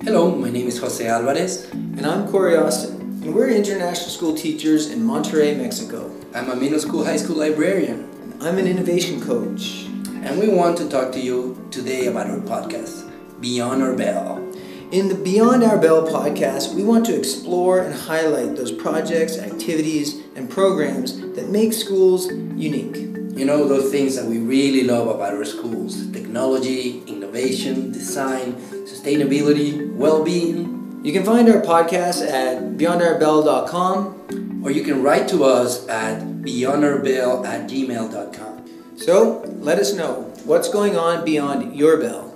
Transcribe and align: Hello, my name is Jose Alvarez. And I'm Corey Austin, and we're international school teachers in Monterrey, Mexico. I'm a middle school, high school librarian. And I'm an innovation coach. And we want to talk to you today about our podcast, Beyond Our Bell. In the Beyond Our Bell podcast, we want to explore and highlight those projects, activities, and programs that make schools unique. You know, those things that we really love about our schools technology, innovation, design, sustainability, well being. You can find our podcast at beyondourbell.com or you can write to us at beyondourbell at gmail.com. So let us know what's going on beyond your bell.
Hello, 0.00 0.32
my 0.32 0.48
name 0.48 0.68
is 0.68 0.78
Jose 0.78 1.04
Alvarez. 1.04 1.68
And 1.72 2.06
I'm 2.06 2.28
Corey 2.28 2.56
Austin, 2.56 3.00
and 3.00 3.34
we're 3.34 3.50
international 3.50 4.10
school 4.10 4.32
teachers 4.32 4.90
in 4.90 5.00
Monterrey, 5.00 5.58
Mexico. 5.58 6.08
I'm 6.32 6.48
a 6.50 6.54
middle 6.54 6.78
school, 6.78 7.04
high 7.04 7.16
school 7.16 7.36
librarian. 7.36 8.08
And 8.22 8.42
I'm 8.42 8.58
an 8.58 8.68
innovation 8.68 9.20
coach. 9.20 9.86
And 10.22 10.38
we 10.38 10.48
want 10.48 10.78
to 10.78 10.88
talk 10.88 11.10
to 11.12 11.20
you 11.20 11.66
today 11.72 12.06
about 12.06 12.30
our 12.30 12.38
podcast, 12.38 13.10
Beyond 13.40 13.82
Our 13.82 13.96
Bell. 13.96 14.38
In 14.92 15.08
the 15.08 15.16
Beyond 15.16 15.64
Our 15.64 15.78
Bell 15.78 16.06
podcast, 16.06 16.74
we 16.74 16.84
want 16.84 17.04
to 17.06 17.18
explore 17.18 17.80
and 17.80 17.92
highlight 17.92 18.54
those 18.54 18.70
projects, 18.70 19.36
activities, 19.36 20.22
and 20.36 20.48
programs 20.48 21.20
that 21.34 21.50
make 21.50 21.72
schools 21.72 22.28
unique. 22.54 22.96
You 23.36 23.44
know, 23.44 23.66
those 23.66 23.90
things 23.90 24.14
that 24.14 24.26
we 24.26 24.38
really 24.38 24.84
love 24.84 25.08
about 25.08 25.34
our 25.34 25.44
schools 25.44 26.06
technology, 26.12 27.02
innovation, 27.28 27.92
design, 27.92 28.54
sustainability, 28.88 29.92
well 29.94 30.24
being. 30.24 31.00
You 31.04 31.12
can 31.12 31.24
find 31.24 31.46
our 31.48 31.60
podcast 31.60 32.26
at 32.26 32.62
beyondourbell.com 32.78 34.62
or 34.64 34.70
you 34.70 34.82
can 34.82 35.02
write 35.02 35.28
to 35.28 35.44
us 35.44 35.86
at 35.88 36.22
beyondourbell 36.22 37.46
at 37.46 37.68
gmail.com. 37.68 38.98
So 38.98 39.42
let 39.60 39.78
us 39.78 39.92
know 39.94 40.32
what's 40.44 40.70
going 40.70 40.96
on 40.96 41.24
beyond 41.26 41.76
your 41.76 41.98
bell. 41.98 42.27